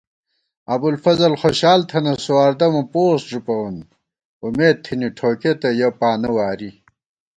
ابُوالفضل 0.73 1.33
خوشال 1.41 1.79
تھنہ 1.89 2.13
سواردَمہ 2.25 2.81
پوسٹ 2.91 3.25
ݫُپَوون 3.31 3.75
امېد 4.43 4.77
تھنی 4.85 5.07
ٹھوکېتہ 5.17 5.69
یَہ 5.79 5.89
پانہ 5.99 6.29
واری 6.35 6.71